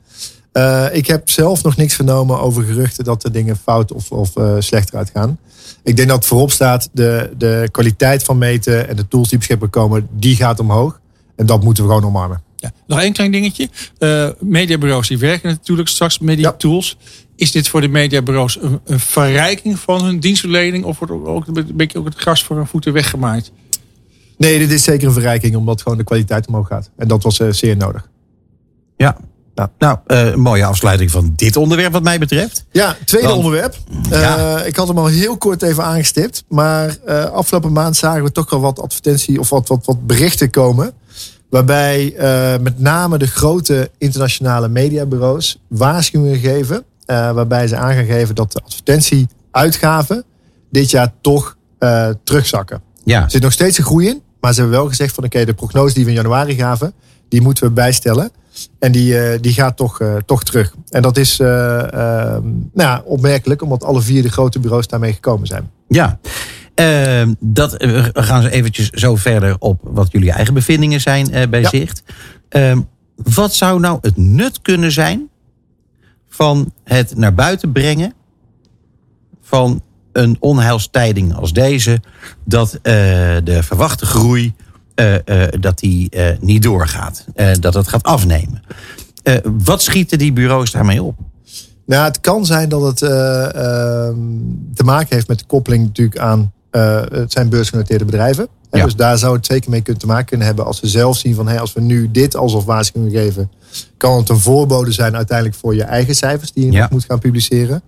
Eh, 0.53 0.87
ik 0.93 1.07
heb 1.07 1.31
zelf 1.31 1.63
nog 1.63 1.77
niks 1.77 1.95
vernomen 1.95 2.41
over 2.41 2.63
geruchten 2.63 3.05
dat 3.05 3.25
er 3.25 3.33
dingen 3.33 3.57
fout 3.57 3.93
of, 3.93 4.11
of 4.11 4.37
eh, 4.37 4.55
slechter 4.59 4.97
uitgaan. 4.99 5.39
Ik 5.83 5.97
denk 5.97 6.09
dat 6.09 6.27
voorop 6.27 6.51
staat 6.51 6.89
de, 6.93 7.31
de 7.39 7.69
kwaliteit 7.71 8.23
van 8.23 8.39
meten 8.39 8.89
en 8.89 8.97
de 8.97 9.09
tools 9.09 9.29
die 9.29 9.39
beschikbaar 9.39 9.69
komen, 9.69 10.09
die 10.13 10.37
gaat 10.37 10.61
omhoog. 10.61 11.01
En 11.37 11.47
dat 11.47 11.63
moeten 11.63 11.83
we 11.85 11.89
gewoon 11.89 12.05
omarmen. 12.05 12.43
Ja, 12.57 12.73
nog 12.87 13.01
één 13.01 13.13
klein 13.13 13.31
dingetje. 13.31 13.69
Eh 13.99 14.29
mediabureaus 14.41 15.09
die 15.09 15.19
werken 15.19 15.49
natuurlijk 15.51 15.89
straks 15.89 16.19
met 16.19 16.37
die 16.37 16.45
Ja. 16.45 16.53
tools. 16.53 16.97
Is 17.37 17.51
dit 17.53 17.69
voor 17.69 17.81
de 17.81 17.89
mediabureaus 17.89 18.59
een, 18.63 18.81
een 18.85 19.01
verrijking 19.01 19.79
van 19.79 20.05
hun 20.05 20.21
dienstverlening? 20.21 20.85
Of 20.85 20.99
wordt 20.99 21.13
ook, 21.15 21.27
ook 21.27 21.47
een 21.47 21.67
beetje 21.75 21.99
ook 21.99 22.05
het 22.05 22.15
gras 22.15 22.45
voor 22.45 22.57
hun 22.57 22.67
voeten 22.67 22.93
weggemaaid? 22.93 23.53
Nee, 24.39 24.59
dit 24.59 24.73
is 24.73 24.83
zeker 24.83 25.07
een 25.07 25.13
verrijking, 25.13 25.57
omdat 25.57 25.83
gewoon 25.83 25.99
de 25.99 26.05
kwaliteit 26.05 26.47
omhoog 26.47 26.67
gaat. 26.67 26.91
En 26.97 27.09
dat 27.09 27.23
was 27.23 27.39
eh, 27.41 27.49
zeer 27.53 27.77
nodig. 27.77 28.09
Ja. 28.97 29.17
Nou, 29.79 29.99
een 30.07 30.41
mooie 30.41 30.65
afsluiting 30.65 31.11
van 31.11 31.33
dit 31.37 31.57
onderwerp 31.57 31.93
wat 31.93 32.03
mij 32.03 32.19
betreft. 32.19 32.65
Ja, 32.73 32.97
tweede 33.05 33.27
Want- 33.29 33.39
onderwerp. 33.39 33.77
Eh, 34.11 34.21
Ja. 34.21 34.63
Ik 34.63 34.77
had 34.77 34.89
hem 34.89 34.99
al 34.99 35.07
heel 35.07 35.37
kort 35.37 35.63
even 35.63 35.85
aangestipt. 35.85 36.45
Maar 36.49 36.97
afgelopen 37.33 37.73
maand 37.73 37.97
zagen 37.97 38.23
we 38.25 38.33
toch 38.33 38.53
al 38.53 38.61
wat 38.61 38.81
advertentie 38.81 39.41
of 39.41 39.49
wat, 39.51 39.69
wat, 39.69 39.85
wat 39.87 40.07
berichten 40.07 40.51
komen. 40.51 40.93
Waarbij 41.51 42.15
met 42.61 42.81
name 42.81 43.19
de 43.19 43.27
grote 43.27 43.91
internationale 43.99 44.69
mediabureaus 44.69 45.59
waarschuwingen 45.69 46.39
geven. 46.39 46.85
waarbij 47.07 47.67
ze 47.67 47.77
aan 47.77 47.95
gaan 47.95 48.05
geven 48.05 48.35
dat 48.35 48.53
de 48.53 48.61
advertentieuitgaven 48.65 50.25
dit 50.71 50.91
jaar 50.91 51.13
toch 51.21 51.57
terugzakken. 52.25 52.83
Ja, 53.05 53.23
Er 53.23 53.31
zit 53.31 53.43
nog 53.43 53.53
steeds 53.53 53.79
een 53.79 53.85
groei 53.85 54.07
in. 54.09 54.23
Maar 54.47 54.55
ze 54.55 54.61
hebben 54.61 54.79
wel 54.79 54.89
gezegd 54.89 55.15
van 55.15 55.25
oké, 55.25 55.45
de 55.45 55.55
prognose 55.55 55.95
die 55.95 56.05
we 56.05 56.11
in 56.11 56.17
januari 56.17 56.55
gaven, 56.55 56.93
die 57.29 57.41
moeten 57.41 57.65
we 57.65 57.71
bijstellen. 57.71 58.31
En 58.79 58.93
die, 58.93 59.19
eh, 59.19 59.39
die 59.41 59.53
gaat 59.53 59.77
toch, 59.77 60.01
eh, 60.01 60.17
toch 60.27 60.45
terug. 60.45 60.75
En 60.89 61.03
dat 61.03 61.17
is 61.17 61.41
eh, 61.41 61.47
nou 61.47 62.43
ja, 62.75 63.03
opmerkelijk, 63.05 63.63
omdat 63.63 63.85
alle 63.85 64.03
vier 64.03 64.23
de 64.23 64.31
grote 64.31 64.59
bureaus 64.59 64.87
daarmee 64.87 65.13
gekomen 65.13 65.47
zijn. 65.47 65.71
ja. 65.89 66.19
Ehm, 66.75 67.35
dat 67.39 67.73
we 67.73 68.11
gaan 68.13 68.43
ze 68.43 68.51
eventjes 68.51 68.91
zo 68.91 69.17
verder 69.17 69.57
op 69.59 69.81
wat 69.83 70.13
jullie 70.13 70.31
eigen 70.33 70.55
bevindingen 70.55 71.01
zijn 71.01 71.33
eh, 71.33 71.49
bij 71.49 71.61
Ja. 71.61 71.69
Zicht. 71.69 72.03
Ehm, 72.49 72.81
wat 73.17 73.55
zou 73.55 73.81
nou 73.81 73.99
het 74.01 74.17
nut 74.17 74.63
kunnen 74.63 74.93
zijn 74.93 75.29
van 76.29 76.73
het 76.85 77.17
naar 77.17 77.35
buiten 77.35 77.73
brengen 77.73 78.15
van 79.43 79.83
een 80.17 80.37
onheilstijding 80.41 81.35
als 81.35 81.53
deze, 81.53 82.01
dat 82.45 82.75
eh, 82.75 82.93
de 83.45 83.59
verwachte 83.63 84.07
groei 84.07 84.55
eh, 84.95 85.15
eh, 85.15 85.49
dat 85.61 85.79
die 85.79 86.11
niet 86.41 86.63
doorgaat, 86.63 87.25
dat 87.61 87.75
het 87.75 87.89
gaat 87.89 88.03
afnemen. 88.03 88.63
Wat 89.65 89.83
schieten 89.83 90.19
die 90.19 90.33
bureaus 90.33 90.71
daarmee 90.71 91.03
op? 91.03 91.19
Nou, 91.87 92.05
het 92.05 92.21
kan 92.21 92.47
zijn 92.47 92.69
dat 92.69 92.83
het 92.83 93.03
eh, 93.03 93.45
ehm, 93.55 94.17
te 94.75 94.85
maken 94.85 95.15
heeft 95.15 95.29
met 95.29 95.39
de 95.39 95.45
koppeling 95.45 95.85
natuurlijk 95.85 96.19
aan 96.19 96.53
het 97.11 97.33
zijn 97.33 97.49
beursgenoteerde 97.49 98.05
bedrijven. 98.05 98.49
Ja. 98.71 98.85
Dus 98.85 98.97
daar 98.97 99.19
zou 99.19 99.37
het 99.37 99.47
zeker 99.47 99.71
mee 99.71 99.81
kunnen 99.81 100.03
te 100.03 100.07
maken 100.09 100.25
kunnen 100.27 100.47
hebben 100.47 100.65
als 100.65 100.79
ze 100.79 100.87
zelf 100.87 101.17
zien 101.17 101.35
van 101.35 101.49
hey, 101.49 101.61
als 101.61 101.73
we 101.73 101.81
nu 101.81 102.11
dit 102.11 102.37
als 102.37 102.53
of 102.53 102.65
waarschuwing 102.65 103.13
geven, 103.13 103.51
kan 103.97 104.17
het 104.17 104.29
een 104.29 104.39
voorbode 104.39 104.93
zijn 104.93 105.17
uiteindelijk 105.17 105.59
voor 105.59 105.75
je 105.75 105.83
eigen 105.83 106.15
cijfers 106.15 106.53
die 106.53 106.67
je 106.67 106.73
Ja. 106.73 106.81
nog 106.81 106.91
moet 106.91 107.05
gaan 107.05 107.19
publiceren. 107.19 107.83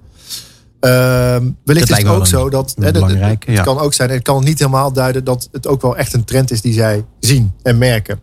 Ehm 0.80 1.50
wellicht 1.64 1.90
is 1.90 1.96
het 1.96 2.06
ook 2.06 2.26
zo 2.26 2.50
dat 2.50 2.74
hè, 2.78 2.86
het 2.86 3.44
ja. 3.46 3.62
kan 3.62 3.78
ook 3.78 3.94
zijn, 3.94 4.08
en 4.08 4.14
het 4.14 4.24
kan 4.24 4.44
niet 4.44 4.58
helemaal 4.58 4.92
duiden 4.92 5.24
dat 5.24 5.48
het 5.52 5.66
ook 5.66 5.82
wel 5.82 5.96
echt 5.96 6.12
een 6.12 6.24
trend 6.24 6.50
is 6.50 6.60
die 6.60 6.72
zij 6.72 7.04
zien 7.20 7.52
en 7.62 7.78
merken. 7.78 8.20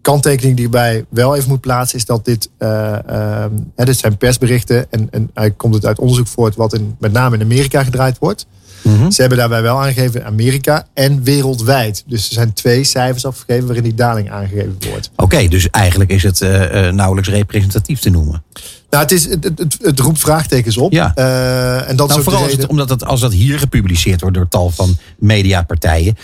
Kanttekening 0.00 0.56
die 0.56 0.64
ik 0.64 0.70
bij 0.70 1.04
wel 1.08 1.36
even 1.36 1.48
moet 1.48 1.60
plaatsen 1.60 1.98
is 1.98 2.04
dat 2.04 2.24
dit, 2.24 2.50
eh, 2.58 3.08
ehm, 3.08 3.52
hè, 3.76 3.84
dit 3.84 3.98
zijn 3.98 4.16
persberichten 4.16 4.90
en, 4.90 5.08
en 5.10 5.30
hij 5.34 5.50
komt 5.50 5.74
het 5.74 5.86
uit 5.86 5.98
onderzoek 5.98 6.26
voort 6.26 6.56
wat 6.56 6.74
in, 6.74 6.96
met 6.98 7.12
name 7.12 7.36
in 7.36 7.42
Amerika 7.42 7.84
gedraaid 7.84 8.18
wordt. 8.18 8.46
Mhm. 8.82 9.10
Ze 9.10 9.20
hebben 9.20 9.38
daarbij 9.38 9.62
wel 9.62 9.80
aangegeven 9.80 10.24
Amerika 10.24 10.86
en 10.94 11.22
wereldwijd. 11.22 12.04
Dus 12.06 12.26
er 12.28 12.34
zijn 12.34 12.52
twee 12.52 12.84
cijfers 12.84 13.26
afgegeven 13.26 13.64
waarin 13.66 13.84
die 13.84 13.94
daling 13.94 14.30
aangegeven 14.30 14.76
wordt. 14.90 15.10
Oké, 15.16 15.48
dus 15.48 15.70
eigenlijk 15.70 16.10
is 16.10 16.22
het 16.22 16.40
eh, 16.40 16.88
eh, 16.88 16.94
nauwelijks 16.94 17.30
representatief 17.30 18.00
te 18.00 18.10
noemen. 18.10 18.42
Nou, 18.90 19.02
het, 19.02 19.12
is, 19.12 19.24
het, 19.24 19.44
het, 19.44 19.76
het 19.82 19.98
roept 19.98 20.18
vraagtekens 20.18 20.76
op. 20.76 20.92
Ja. 20.92 21.12
Eh, 21.14 21.88
en 21.88 21.96
dat 21.96 22.08
Nou, 22.08 22.18
is 22.20 22.24
vooral 22.24 22.46
het, 22.46 22.66
omdat 22.66 22.88
het, 22.88 23.04
als 23.04 23.20
dat 23.20 23.32
hier 23.32 23.58
gepubliceerd 23.58 24.20
wordt 24.20 24.36
door 24.36 24.48
tal 24.48 24.70
van 24.70 24.96
mediapartijen. 25.18 26.16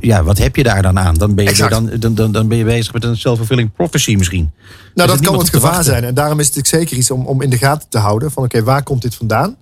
ja, 0.00 0.22
wat 0.22 0.38
heb 0.38 0.56
je 0.56 0.62
daar 0.62 0.82
dan 0.82 0.98
aan? 0.98 1.14
Dan 1.14 1.34
ben 1.34 1.44
je, 1.44 1.68
dan, 1.68 1.90
dan, 1.98 2.14
dan, 2.14 2.32
dan 2.32 2.48
ben 2.48 2.58
je 2.58 2.64
bezig 2.64 2.92
met 2.92 3.04
een 3.04 3.16
self-fulfilling 3.16 3.72
prophecy 3.72 4.14
misschien. 4.14 4.50
Nou, 4.94 5.08
dat 5.08 5.20
kan 5.20 5.38
het 5.38 5.48
gevaar 5.48 5.84
zijn. 5.84 6.04
En 6.04 6.14
daarom 6.14 6.40
is 6.40 6.54
het 6.54 6.68
zeker 6.68 6.96
iets 6.96 7.10
om, 7.10 7.26
om 7.26 7.42
in 7.42 7.50
de 7.50 7.58
gaten 7.58 7.88
te 7.88 7.98
houden. 7.98 8.30
Van 8.30 8.44
oké, 8.44 8.62
waar 8.62 8.82
komt 8.82 9.02
dit 9.02 9.14
vandaan? 9.14 9.56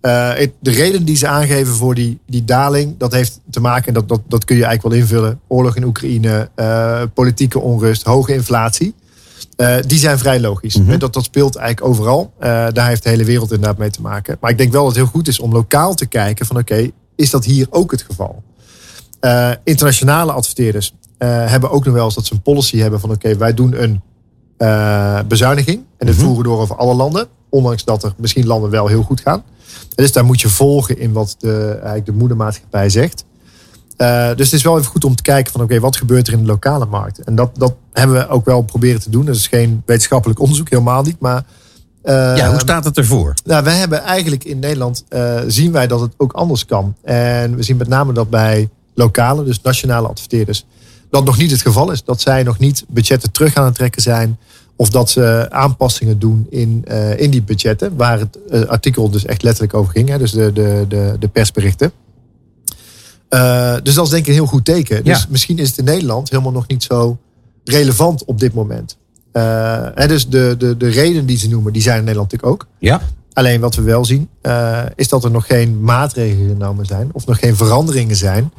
Eh, 0.00 0.32
het- 0.34 0.52
de 0.60 0.70
reden 0.70 1.04
die 1.04 1.16
ze 1.16 1.26
aangeven 1.26 1.74
voor 1.74 1.94
die, 1.94 2.18
die 2.26 2.44
daling, 2.44 2.94
dat 2.98 3.12
heeft 3.12 3.40
te 3.50 3.60
maken, 3.60 3.86
en 3.88 3.94
dat, 3.94 4.08
dat, 4.08 4.20
dat 4.28 4.44
kun 4.44 4.56
je 4.56 4.64
eigenlijk 4.64 4.94
wel 4.94 5.04
invullen. 5.04 5.40
Oorlog 5.48 5.76
in 5.76 5.84
Oekraïne, 5.84 6.50
eh, 6.54 7.02
politieke 7.14 7.58
onrust, 7.60 8.02
hoge 8.02 8.34
inflatie. 8.34 8.94
Eh, 9.56 9.74
die 9.86 9.98
zijn 9.98 10.18
vrij 10.18 10.40
logisch. 10.40 10.76
Mhm. 10.76 10.98
Dat, 10.98 11.12
dat 11.12 11.24
speelt 11.24 11.56
eigenlijk 11.56 11.86
overal. 11.94 12.32
Daar 12.72 12.86
heeft 12.88 13.02
de 13.02 13.08
hele 13.08 13.24
wereld 13.24 13.50
inderdaad 13.52 13.78
mee 13.78 13.90
te 13.90 14.00
maken. 14.00 14.36
Maar 14.40 14.50
ik 14.50 14.58
denk 14.58 14.72
wel 14.72 14.80
dat 14.84 14.94
het 14.94 15.02
heel 15.02 15.12
goed 15.12 15.28
is 15.28 15.40
om 15.40 15.52
lokaal 15.52 15.94
te 15.94 16.06
kijken 16.06 16.46
van 16.46 16.58
oké, 16.58 16.90
is 17.16 17.30
dat 17.30 17.44
hier 17.44 17.66
ook 17.70 17.90
het 17.90 18.02
geval? 18.02 18.42
Internationale 19.64 20.32
adverteerders 20.32 20.94
hebben 21.18 21.70
ook 21.70 21.84
nog 21.84 21.94
wel 21.94 22.04
eens 22.04 22.14
dat 22.14 22.26
ze 22.26 22.34
een 22.34 22.42
policy 22.42 22.78
hebben 22.78 23.00
van 23.00 23.10
oké, 23.10 23.36
wij 23.36 23.54
doen 23.54 23.82
een 23.82 24.00
bezuiniging. 25.28 25.80
En 25.98 26.06
dat 26.06 26.14
Mhm. 26.16 26.24
voeren 26.24 26.42
we 26.42 26.48
door 26.48 26.60
over 26.60 26.76
alle 26.76 26.94
landen. 26.94 27.26
Ondanks 27.52 27.84
dat 27.84 28.04
er 28.04 28.14
misschien 28.16 28.46
landen 28.46 28.70
wel 28.70 28.86
heel 28.86 29.02
goed 29.02 29.20
gaan. 29.20 29.42
Dus 29.94 30.12
daar 30.12 30.24
moet 30.24 30.40
je 30.40 30.48
volgen 30.48 30.98
in 30.98 31.12
wat 31.12 31.34
de, 31.38 31.68
eigenlijk 31.72 32.06
de 32.06 32.12
moedermaatschappij 32.12 32.88
zegt. 32.88 33.24
Eh, 33.96 34.26
dus 34.36 34.46
het 34.46 34.52
is 34.52 34.62
wel 34.62 34.78
even 34.78 34.90
goed 34.90 35.04
om 35.04 35.14
te 35.14 35.22
kijken 35.22 35.52
van 35.52 35.62
oké, 35.62 35.80
wat 35.80 35.96
gebeurt 35.96 36.26
er 36.26 36.32
in 36.32 36.40
de 36.40 36.46
lokale 36.46 36.86
markt? 36.86 37.18
En 37.18 37.34
dat, 37.34 37.50
dat 37.56 37.74
hebben 37.92 38.16
we 38.16 38.28
ook 38.28 38.44
wel 38.44 38.62
proberen 38.62 39.00
te 39.00 39.10
doen. 39.10 39.24
Dat 39.24 39.36
is 39.36 39.46
geen 39.46 39.82
wetenschappelijk 39.86 40.40
onderzoek, 40.40 40.70
helemaal 40.70 41.02
niet. 41.02 41.20
Maar 41.20 41.44
eh, 42.02 42.36
ja, 42.36 42.50
hoe 42.50 42.60
staat 42.60 42.84
het 42.84 42.96
ervoor? 42.96 43.34
nou, 43.44 43.64
wij 43.64 43.76
hebben 43.76 44.02
eigenlijk 44.02 44.44
in 44.44 44.58
Nederland 44.58 45.04
eh, 45.08 45.40
zien 45.46 45.72
wij 45.72 45.86
dat 45.86 46.00
het 46.00 46.14
ook 46.16 46.32
anders 46.32 46.64
kan. 46.64 46.94
En 47.02 47.56
we 47.56 47.62
zien 47.62 47.76
met 47.76 47.88
name 47.88 48.12
dat 48.12 48.30
bij 48.30 48.68
lokale, 48.94 49.44
dus 49.44 49.60
nationale 49.60 50.08
adverteerders, 50.08 50.66
dat 51.10 51.24
nog 51.24 51.36
niet 51.36 51.50
het 51.50 51.60
geval 51.60 51.90
is. 51.90 52.04
Dat 52.04 52.20
zij 52.20 52.42
nog 52.42 52.58
niet 52.58 52.84
budgetten 52.88 53.30
terug 53.32 53.54
aan 53.54 53.64
het 53.64 53.74
trekken 53.74 54.02
zijn. 54.02 54.38
Of 54.76 54.90
dat 54.90 55.10
ze 55.10 55.46
aanpassingen 55.50 56.18
doen 56.18 56.46
in, 56.50 56.84
eh, 56.86 57.20
in 57.20 57.30
die 57.30 57.42
budgetten. 57.42 57.96
Waar 57.96 58.18
het 58.18 58.38
eh, 58.50 58.62
artikel 58.62 59.10
dus 59.10 59.24
echt 59.24 59.42
letterlijk 59.42 59.74
over 59.74 59.92
ging. 59.92 60.08
Hè, 60.08 60.18
dus 60.18 60.30
de, 60.30 60.52
de, 60.52 60.84
de, 60.88 61.16
de 61.18 61.28
persberichten. 61.28 61.92
Eh, 63.28 63.76
dus 63.82 63.94
dat 63.94 64.04
is 64.04 64.10
denk 64.10 64.22
ik 64.22 64.28
een 64.28 64.34
heel 64.34 64.46
goed 64.46 64.64
teken. 64.64 65.04
Dus 65.04 65.26
misschien 65.28 65.58
is 65.58 65.68
het 65.68 65.78
in 65.78 65.84
Nederland 65.84 66.30
helemaal 66.30 66.52
nog 66.52 66.66
niet 66.66 66.82
zo 66.82 67.18
relevant 67.64 68.24
op 68.24 68.38
dit 68.38 68.54
moment. 68.54 68.96
Hè, 69.32 70.08
dus 70.08 70.28
de, 70.28 70.54
de, 70.58 70.76
de 70.76 70.88
redenen 70.88 71.26
die 71.26 71.38
ze 71.38 71.48
noemen, 71.48 71.72
die 71.72 71.82
zijn 71.82 71.98
in 71.98 72.04
Nederland 72.04 72.32
natuurlijk 72.32 72.62
ook. 72.62 72.68
Ja. 72.78 73.00
Alleen 73.32 73.60
wat 73.60 73.74
we 73.74 73.82
wel 73.82 74.04
zien, 74.04 74.28
is 74.94 75.08
dat 75.08 75.24
er 75.24 75.30
nog 75.30 75.46
geen 75.46 75.80
maatregelen 75.80 76.48
genomen 76.48 76.86
zijn. 76.86 77.10
Of 77.12 77.26
nog 77.26 77.38
geen 77.38 77.56
veranderingen 77.56 78.16
zijn. 78.16 78.52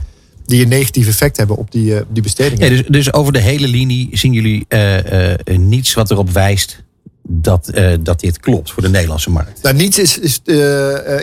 Die 0.46 0.62
een 0.62 0.68
negatief 0.68 1.08
effect 1.08 1.38
hebben 1.38 1.58
op 1.58 1.72
die, 1.72 1.96
eh, 1.96 2.02
die 2.10 2.24
bestedingen. 2.24 2.70
Nee, 2.70 2.78
dus, 2.78 2.88
dus 2.88 3.14
over 3.14 3.34
de 3.34 3.40
hele 3.40 3.68
linie 3.68 4.10
zien 4.12 4.34
jullie 4.34 4.66
eh, 4.68 5.32
eh, 5.32 5.58
niets 5.58 5.94
wat 5.94 6.12
erop 6.12 6.30
wijst 6.30 6.84
dat, 7.28 7.72
dat 8.02 8.20
dit 8.20 8.40
klopt 8.40 8.72
voor 8.72 8.84
de 8.84 8.90
Nederlandse 8.90 9.30
markt. 9.30 9.62
Nou, 9.62 9.76
niets 9.76 10.00
is, 10.00 10.20
is 10.20 10.42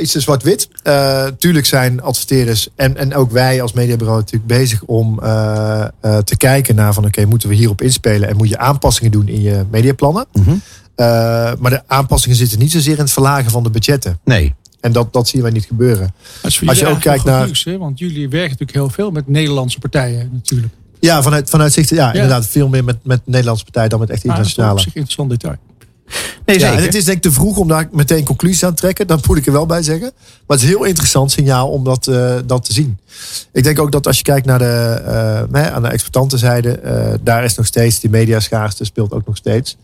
iets 0.00 0.12
te 0.12 0.20
zwart-wit. 0.20 0.68
Eh, 0.82 1.26
tuurlijk 1.38 1.66
zijn 1.66 2.02
adverteerders 2.02 2.68
en, 2.76 2.96
en 2.96 3.14
ook 3.14 3.30
wij 3.30 3.62
als 3.62 3.72
mediabureau 3.72 4.18
natuurlijk 4.18 4.46
bezig 4.46 4.82
om 4.82 5.16
te 6.00 6.36
kijken 6.36 6.74
naar 6.74 6.94
van 6.94 7.04
oké, 7.04 7.24
moeten 7.24 7.48
we 7.48 7.54
hierop 7.54 7.82
inspelen 7.82 8.28
en 8.28 8.36
moet 8.36 8.48
je 8.48 8.58
aanpassingen 8.58 9.12
doen 9.12 9.28
in 9.28 9.42
je 9.42 9.64
mediaplannen. 9.70 10.26
Mhm. 10.32 10.56
Maar 11.58 11.70
de 11.70 11.82
aanpassingen 11.86 12.36
zitten 12.36 12.58
niet 12.58 12.72
zozeer 12.72 12.94
in 12.94 13.02
het 13.02 13.12
verlagen 13.12 13.50
van 13.50 13.62
de 13.62 13.70
budgetten. 13.70 14.18
Nee. 14.24 14.54
En 14.80 14.92
dat, 14.92 15.12
dat 15.12 15.28
zien 15.28 15.42
wij 15.42 15.50
niet 15.50 15.64
gebeuren. 15.64 16.14
Als, 16.42 16.66
Als 16.66 16.78
je 16.78 16.86
ook 16.86 17.00
kijkt 17.00 17.24
naar- 17.24 17.44
Nieuws, 17.44 17.64
hè? 17.64 17.78
Want 17.78 17.98
jullie 17.98 18.28
werken 18.28 18.50
natuurlijk 18.50 18.78
heel 18.78 18.90
veel 18.90 19.10
met 19.10 19.28
Nederlandse 19.28 19.78
partijen 19.78 20.30
natuurlijk. 20.32 20.72
Ja, 21.00 21.22
vanuit, 21.22 21.50
vanuit 21.50 21.72
zicht, 21.72 21.88
ja, 21.88 22.12
inderdaad, 22.12 22.46
veel 22.46 22.68
meer 22.68 22.84
met, 22.84 22.96
met 23.02 23.20
Nederlandse 23.24 23.64
partijen 23.64 23.90
dan 23.90 23.98
met 24.00 24.10
echt 24.10 24.24
Maar 24.24 24.36
dat 24.36 24.44
is 24.44 24.50
internationale. 24.50 24.90
zich 24.90 24.94
interessant 24.94 25.30
detail. 25.30 25.56
Nee, 26.46 26.58
Ja, 26.58 26.72
en 26.76 26.82
het 26.82 26.94
is 26.94 27.04
denk 27.04 27.16
ik 27.16 27.22
te 27.22 27.32
vroeg 27.32 27.56
om 27.56 27.68
daar 27.68 27.88
meteen 27.92 28.24
conclusies 28.24 28.64
aan 28.64 28.74
te 28.74 28.80
trekken. 28.80 29.06
Dat 29.06 29.26
moet 29.26 29.36
ik 29.36 29.46
er 29.46 29.52
wel 29.52 29.66
bij 29.66 29.82
zeggen. 29.82 30.10
Maar 30.46 30.56
het 30.56 30.60
is 30.60 30.62
een 30.62 30.76
heel 30.76 30.84
interessant 30.84 31.30
signaal 31.32 31.68
om 31.68 31.84
dat, 31.84 32.06
eh, 32.06 32.34
dat 32.46 32.64
te 32.64 32.72
zien. 32.72 32.98
Ik 33.52 33.62
denk 33.64 33.78
ook 33.78 33.92
dat 33.92 34.06
als 34.06 34.16
je 34.16 34.22
kijkt 34.22 34.46
naar 34.46 34.58
de, 34.58 35.02
eh, 35.06 35.42
nee, 35.52 35.62
aan 35.70 35.82
de 35.82 35.88
exploitantenzijde, 35.88 36.70
eh 36.72 37.12
daar 37.22 37.44
is 37.44 37.54
nog 37.54 37.66
steeds 37.66 38.00
die 38.00 38.10
mediaschaarste 38.10 38.84
speelt 38.84 39.12
ook 39.12 39.26
nog 39.26 39.36
steeds. 39.36 39.76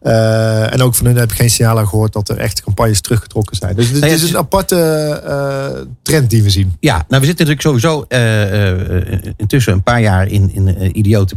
Eh, 0.00 0.72
en 0.72 0.82
ook 0.82 0.94
van 0.94 1.06
hun 1.06 1.16
heb 1.16 1.30
ik 1.30 1.36
geen 1.36 1.50
signalen 1.50 1.88
gehoord 1.88 2.12
dat 2.12 2.28
er 2.28 2.36
echt 2.38 2.62
campagnes 2.62 3.00
teruggetrokken 3.00 3.56
zijn. 3.56 3.76
Dus 3.76 3.88
het 3.88 4.00
Nee, 4.00 4.10
is 4.10 4.14
het 4.16 4.24
is- 4.24 4.30
een 4.30 4.36
aparte 4.40 4.76
eh, 5.26 5.80
trend 6.02 6.30
die 6.30 6.42
we 6.42 6.50
zien. 6.50 6.76
Ja, 6.80 7.04
nou 7.08 7.20
we 7.20 7.26
zitten 7.26 7.46
natuurlijk 7.46 7.60
sowieso 7.82 8.04
eh, 8.08 9.32
intussen 9.36 9.72
een 9.72 9.82
paar 9.82 10.00
jaar 10.00 10.26
in, 10.26 10.50
in 10.54 10.98
idiote 10.98 11.34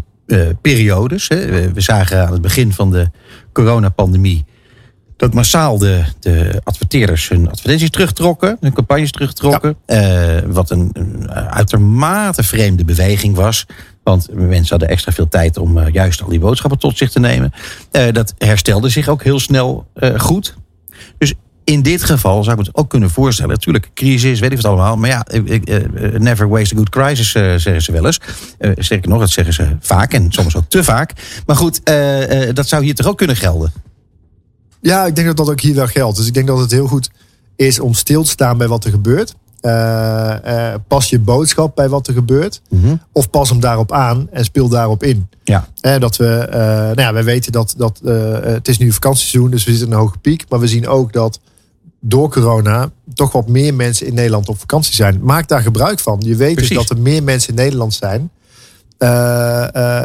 periodes. 0.62 1.28
Hè. 1.28 1.46
We, 1.46 1.72
we 1.74 1.82
zagen 1.82 2.26
aan 2.26 2.32
het 2.34 2.42
begin 2.42 2.74
van 2.74 2.92
de 2.92 3.10
coronapandemie 3.54 4.46
dat 5.18 5.34
massaal 5.34 5.78
de, 5.78 6.04
de 6.20 6.62
adverteerders 6.64 7.30
hun 7.30 7.50
advertenties 7.50 7.90
terugtrokken, 7.90 8.58
hun 8.60 8.74
campagnes 8.74 9.12
terugtrokken. 9.12 9.76
Wat 10.46 10.70
een, 10.70 10.90
een 10.94 11.32
uitermate 11.32 12.44
vreemde 12.44 12.86
beweging 12.86 13.36
was. 13.36 13.66
Want 14.04 14.28
mensen 14.34 14.70
hadden 14.70 14.88
extra 14.88 15.12
veel 15.12 15.28
tijd 15.28 15.58
om 15.58 15.78
eh, 15.78 15.94
juist 15.94 16.22
al 16.22 16.30
die 16.30 16.40
boodschappen 16.40 16.80
tot 16.80 16.98
zich 16.98 17.12
te 17.12 17.20
nemen. 17.20 17.52
Eh, 17.92 18.12
dat 18.12 18.34
herstelde 18.38 18.90
zich 18.90 19.08
ook 19.08 19.24
heel 19.24 19.40
snel 19.40 19.86
eh, 19.94 20.20
goed. 20.20 20.56
Dus 21.18 21.34
in 21.64 21.82
dit 21.82 22.04
geval 22.04 22.44
zou 22.44 22.60
ik 22.60 22.66
het 22.66 22.76
ook 22.76 22.90
kunnen 22.90 23.10
voorstellen. 23.10 23.52
Natuurlijk, 23.52 23.90
crisis, 23.94 24.40
weet 24.40 24.52
ik 24.52 24.62
wat 24.62 24.66
allemaal. 24.66 24.98
Maar 24.98 25.10
ja, 25.10 25.26
never 26.18 26.50
waste 26.50 26.76
a 26.76 26.78
good 26.78 26.90
crisis, 26.90 27.32
zeggen 27.32 27.82
ze 27.82 27.92
wel 27.92 28.06
eens. 28.06 28.20
Sterker 28.76 29.10
nog, 29.10 29.20
dat 29.20 29.30
zeggen 29.30 29.54
ze 29.54 29.76
vaak 29.80 30.14
en 30.14 30.32
soms 30.32 30.56
ook 30.56 30.66
te 30.68 30.84
vaak. 30.84 31.14
Maar 31.46 31.56
goed, 31.56 31.82
dat 32.54 32.68
zou 32.68 32.84
hier 32.84 32.96
toch 32.96 33.08
ook 33.08 33.18
kunnen 33.18 33.36
gelden? 33.36 33.74
Ja, 34.82 35.06
ik 35.06 35.16
denk 35.16 35.28
dat 35.28 35.38
dat 35.38 35.50
ook 35.50 35.62
hier 35.62 35.76
wel 35.76 35.88
geldt. 35.88 36.18
Dus 36.18 36.28
ik 36.28 36.34
denk 36.34 36.48
dat 36.48 36.60
het 36.60 36.72
heel 36.72 36.88
goed 36.88 37.10
is 37.56 37.80
om 37.80 37.94
stil 37.94 38.24
te 38.24 38.30
staan 38.30 38.58
bij 38.58 38.68
wat 38.68 38.86
er 38.86 38.92
gebeurt. 38.92 39.36
Eh, 39.64 40.72
eh, 40.72 40.80
pas 40.88 41.10
je 41.10 41.20
boodschap 41.20 41.76
bij 41.76 41.90
wat 41.90 42.08
er 42.08 42.14
gebeurt. 42.14 42.62
Of 43.12 43.30
pas 43.30 43.50
hem 43.50 43.60
daarop 43.60 43.92
aan 43.92 44.28
en 44.32 44.44
speel 44.44 44.68
daarop 44.68 45.04
in. 45.04 45.30
Ja. 45.44 45.68
Eh, 45.80 46.00
dat 46.00 46.16
we, 46.16 46.26
eh, 46.26 46.60
nou 46.68 47.02
ja, 47.02 47.14
wij 47.14 47.24
weten 47.24 47.52
dat, 47.52 47.74
dat 47.78 48.00
het 48.44 48.68
is 48.68 48.78
nu 48.78 48.92
vakantieseizoen, 48.92 49.52
dus 49.52 49.64
we 49.64 49.70
zitten 49.70 49.88
in 49.88 49.94
een 49.94 50.00
hoge 50.00 50.18
piek. 50.18 50.46
Maar 50.50 50.60
we 50.60 50.68
zien 50.68 50.88
ook 50.88 51.14
dat 51.14 51.40
door 52.00 52.30
corona 52.30 52.90
toch 53.14 53.32
wat 53.32 53.48
meer 53.48 53.74
mensen 53.74 54.08
in 54.08 54.14
Nederland 54.14 54.50
op 54.50 54.60
vakantie 54.60 54.96
zijn. 54.96 55.20
Maak 55.22 55.48
daar 55.48 55.62
gebruik 55.62 56.00
van. 56.00 56.22
Je 56.26 56.36
weet 56.36 56.54
Precies. 56.56 56.78
dus 56.78 56.88
dat 56.88 56.98
er 56.98 57.04
meer 57.04 57.24
mensen 57.24 57.50
in 57.50 57.56
Nederland 57.56 57.94
zijn. 57.94 58.32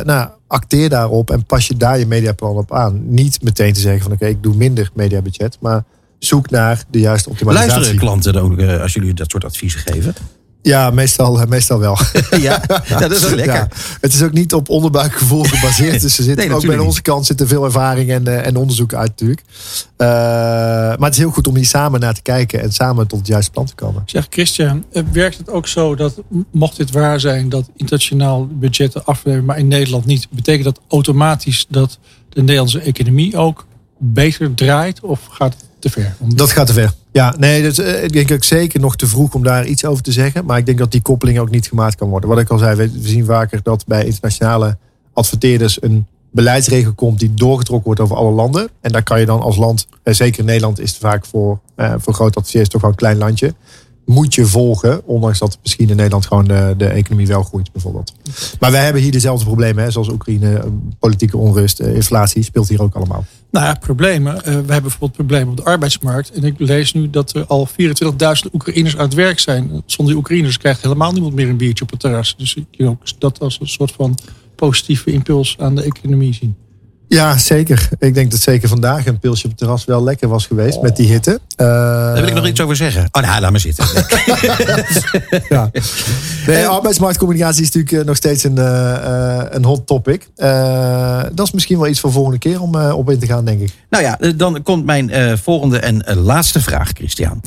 Nou, 0.04 0.28
acteer 0.46 0.88
daarop 0.88 1.30
en 1.30 1.44
pas 1.44 1.66
je 1.66 1.76
daar 1.76 1.98
je 1.98 2.06
mediaplan 2.06 2.56
op 2.56 2.72
aan. 2.72 3.02
Niet 3.04 3.42
meteen 3.42 3.72
te 3.72 3.80
zeggen 3.80 4.02
van 4.02 4.12
oké, 4.12 4.26
ik 4.26 4.42
doe 4.42 4.54
minder 4.54 4.90
mediabudget. 4.94 5.56
Maar 5.60 5.84
zoek 6.18 6.50
naar 6.50 6.84
de 6.90 7.00
juiste 7.00 7.30
optimalisatie. 7.30 7.72
Luisteren 7.72 8.00
klanten 8.00 8.32
dan 8.32 8.42
ook 8.42 8.58
eh, 8.58 8.80
als 8.80 8.92
jullie 8.92 9.14
dat 9.14 9.30
soort 9.30 9.44
adviezen 9.44 9.80
geven? 9.80 10.14
Ja, 10.62 10.90
meestal, 10.90 11.40
eh, 11.40 11.46
meestal 11.46 11.78
wel. 11.78 11.98
ja, 12.30 12.62
ja, 12.88 12.98
dat 12.98 13.10
is 13.10 13.22
wel 13.22 13.34
lekker. 13.34 13.54
Ja, 13.54 13.68
het 14.00 14.14
is 14.14 14.22
ook 14.22 14.32
niet 14.32 14.54
op 14.54 14.68
onderbuikgevoel 14.68 15.42
gebaseerd. 15.42 16.00
Dus 16.08 16.18
er 16.18 16.25
zit 16.25 16.37
Nee, 16.37 16.52
ook 16.52 16.66
bij 16.66 16.78
onze 16.78 17.02
kant 17.02 17.26
zitten 17.26 17.48
veel 17.48 17.64
ervaring 17.64 18.10
en, 18.10 18.26
eh, 18.26 18.46
en 18.46 18.56
onderzoek 18.56 18.94
uit 18.94 19.08
natuurlijk. 19.08 19.42
Eh, 19.96 20.06
maar 20.06 20.98
het 20.98 21.12
is 21.12 21.18
heel 21.18 21.30
goed 21.30 21.46
om 21.46 21.56
hier 21.56 21.66
samen 21.66 22.00
naar 22.00 22.14
te 22.14 22.22
kijken 22.22 22.60
en 22.62 22.72
samen 22.72 23.06
tot 23.06 23.18
het 23.18 23.28
juiste 23.28 23.50
plan 23.50 23.66
te 23.66 23.75
komen. 23.75 24.02
Zeg 24.06 24.26
Christian, 24.30 24.84
werkt 25.12 25.38
het 25.38 25.50
ook 25.50 25.66
zo 25.66 25.94
dat 25.94 26.22
mocht 26.50 26.76
dit 26.76 26.90
waar 26.90 27.20
zijn 27.20 27.48
dat 27.48 27.70
internationaal 27.76 28.46
budgetten 28.46 29.04
afnemen, 29.04 29.44
maar 29.44 29.58
in 29.58 29.68
Nederland 29.68 30.04
niet, 30.04 30.26
betekent 30.30 30.64
dat 30.64 30.80
automatisch 30.88 31.66
dat 31.68 31.98
de 32.28 32.40
Nederlandse 32.40 32.80
economie 32.80 33.37
ook 33.37 33.66
beter 33.98 34.54
draait 34.54 35.00
of 35.00 35.20
gaat 35.30 35.54
het 35.54 35.67
te 35.78 35.90
ver? 35.90 36.14
Dat 36.35 36.50
gaat 36.50 36.66
te 36.66 36.73
ver. 36.73 36.92
Ja, 37.12 37.35
nee, 37.38 37.62
dus, 37.62 37.78
eh, 37.78 38.04
ik 38.04 38.12
denk 38.12 38.32
ook 38.32 38.44
zeker 38.44 38.80
nog 38.80 38.97
te 38.97 39.06
vroeg 39.06 39.35
om 39.35 39.42
daar 39.42 39.66
iets 39.66 39.85
over 39.85 40.02
te 40.02 40.12
zeggen. 40.12 40.44
Maar 40.44 40.58
ik 40.58 40.66
denk 40.66 40.78
dat 40.78 40.92
die 40.92 41.02
koppeling 41.02 41.38
ook 41.38 41.50
niet 41.50 41.66
gemaakt 41.66 41.97
kan 41.97 42.08
worden. 42.08 42.28
Wat 42.28 42.38
ik 42.38 42.49
al 42.49 42.58
zei, 42.58 42.75
we 42.75 42.90
zien 43.00 43.25
vaker 43.25 43.61
dat 43.62 43.87
bij 43.87 44.04
internationale 44.04 44.76
adverteerders 45.12 45.82
een 45.82 46.06
beleidsregel 46.30 46.92
komt 46.92 47.18
die 47.18 47.35
doorgetrokken 47.35 47.87
wordt 47.87 48.00
over 48.00 48.16
alle 48.16 48.32
landen. 48.32 48.68
En 48.80 48.92
daar 48.92 49.02
kan 49.02 49.20
je 49.20 49.26
dan 49.26 49.40
als 49.40 49.56
land, 49.56 49.87
eh, 50.02 50.14
zeker 50.14 50.44
Nederland 50.44 50.80
is 50.80 50.97
vaak 50.97 51.26
voor, 51.26 51.61
eh, 51.75 51.94
voor 51.99 52.14
grote 52.14 52.37
adverteerders 52.37 52.73
toch 52.73 52.80
wel 52.80 52.90
een 52.90 52.97
klein 52.97 53.18
landje. 53.18 53.54
Moet 54.08 54.34
je 54.34 54.46
volgen, 54.46 55.06
ondanks 55.06 55.38
dat 55.38 55.58
misschien 55.62 55.88
in 55.88 55.96
Nederland 55.96 56.26
gewoon 56.26 56.44
de, 56.44 56.74
de 56.76 56.86
economie 56.86 57.26
wel 57.26 57.42
groeit 57.42 57.72
bijvoorbeeld. 57.72 58.14
Maar 58.60 58.70
wij 58.70 58.84
hebben 58.84 59.02
hier 59.02 59.12
dezelfde 59.12 59.44
problemen, 59.44 59.84
hè, 59.84 59.90
zoals 59.90 60.08
Oekraïne, 60.08 60.54
eh, 60.54 60.64
politieke 60.98 61.36
onrust, 61.36 61.80
eh, 61.80 61.94
inflatie 61.94 62.42
speelt 62.42 62.68
hier 62.68 62.82
ook 62.82 62.94
allemaal. 62.94 63.24
Nou 63.50 63.66
ja, 63.66 63.74
problemen. 63.74 64.36
Eh, 64.36 64.42
we 64.42 64.50
hebben 64.50 64.82
bijvoorbeeld 64.82 65.12
problemen 65.12 65.48
op 65.48 65.56
de 65.56 65.64
arbeidsmarkt. 65.64 66.30
En 66.30 66.44
ik 66.44 66.54
lees 66.58 66.92
nu 66.92 67.10
dat 67.10 67.34
er 67.34 67.46
al 67.46 67.66
24.000 67.66 68.54
Oekraïners 68.54 68.96
aan 68.96 69.04
het 69.04 69.14
werk 69.14 69.38
zijn. 69.38 69.82
Zonder 69.86 70.14
die 70.14 70.22
Oekraïners 70.22 70.58
krijgt 70.58 70.82
helemaal 70.82 71.12
niemand 71.12 71.34
meer 71.34 71.48
een 71.48 71.56
biertje 71.56 71.84
op 71.84 71.90
het 71.90 72.00
terras. 72.00 72.34
Dus 72.36 72.54
ik 72.54 72.66
kan 72.76 72.86
ook 72.86 73.02
dat 73.18 73.40
als 73.40 73.58
een 73.60 73.68
soort 73.68 73.92
van 73.92 74.18
positieve 74.54 75.10
impuls 75.10 75.56
aan 75.58 75.74
de 75.74 75.82
economie 75.82 76.34
zien. 76.34 76.56
Ja, 77.08 77.38
zeker. 77.38 77.88
Ik 77.98 78.14
denk 78.14 78.30
dat 78.30 78.40
zeker 78.40 78.68
vandaag 78.68 79.06
een 79.06 79.18
pilsje 79.18 79.44
op 79.44 79.50
het 79.50 79.58
terras 79.58 79.84
wel 79.84 80.02
lekker 80.04 80.28
was 80.28 80.46
geweest 80.46 80.80
met 80.82 80.96
die 80.96 81.08
hitte. 81.08 81.40
Eh, 81.56 81.66
Daar 81.66 82.14
wil 82.14 82.26
ik 82.26 82.34
nog 82.34 82.46
iets 82.46 82.60
over 82.60 82.76
zeggen. 82.76 83.08
Oh, 83.10 83.22
nou, 83.22 83.40
laat 83.40 83.50
maar 83.50 83.60
zitten. 83.60 83.86
Ja. 85.48 85.70
Nee, 86.46 86.66
arbeidsmarktcommunicatie 86.66 87.62
is 87.62 87.70
natuurlijk 87.70 88.00
eh, 88.02 88.06
nog 88.06 88.16
steeds 88.16 88.44
een, 88.44 88.58
eh, 88.58 89.38
eh, 89.38 89.46
een 89.50 89.64
hot 89.64 89.86
topic. 89.86 90.28
Dat 91.34 91.46
is 91.46 91.52
misschien 91.52 91.78
wel 91.78 91.88
iets 91.88 92.00
voor 92.00 92.12
volgende 92.12 92.38
keer 92.38 92.60
om 92.60 92.74
op 92.74 93.10
in 93.10 93.18
te 93.18 93.26
gaan, 93.26 93.44
denk 93.44 93.60
ik. 93.60 93.72
Nou 93.90 94.04
ja, 94.04 94.18
dan 94.36 94.62
komt 94.62 94.84
mijn 94.84 95.38
volgende 95.38 95.78
en 95.78 96.16
laatste 96.16 96.60
vraag, 96.60 96.90
Christian. 96.94 97.40